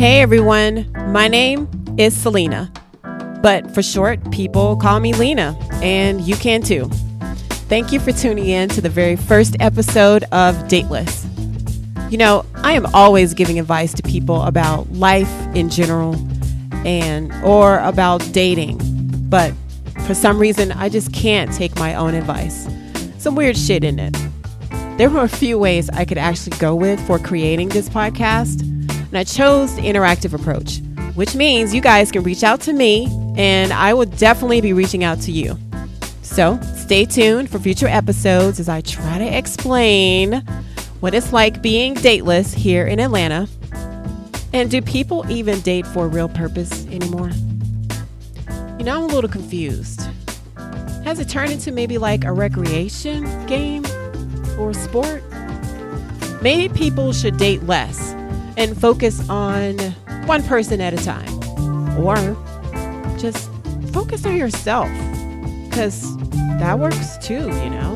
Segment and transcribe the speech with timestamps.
[0.00, 2.72] Hey everyone, my name is Selena,
[3.42, 6.86] but for short, people call me Lena, and you can too.
[7.68, 11.26] Thank you for tuning in to the very first episode of Dateless.
[12.08, 16.14] You know, I am always giving advice to people about life in general
[16.86, 18.78] and or about dating,
[19.28, 19.52] but
[20.06, 22.66] for some reason I just can't take my own advice.
[23.18, 24.16] Some weird shit in it.
[24.96, 28.69] There were a few ways I could actually go with for creating this podcast
[29.10, 30.78] and I chose the interactive approach,
[31.16, 35.02] which means you guys can reach out to me and I will definitely be reaching
[35.02, 35.58] out to you.
[36.22, 40.44] So stay tuned for future episodes as I try to explain
[41.00, 43.48] what it's like being dateless here in Atlanta.
[44.52, 47.30] And do people even date for a real purpose anymore?
[48.78, 50.02] You know, I'm a little confused.
[51.04, 53.84] Has it turned into maybe like a recreation game
[54.56, 55.24] or sport?
[56.42, 58.14] Maybe people should date less
[58.56, 59.78] and focus on
[60.26, 61.28] one person at a time.
[61.98, 62.16] Or
[63.18, 63.50] just
[63.92, 64.88] focus on yourself
[65.68, 66.16] because
[66.58, 67.89] that works too, you know?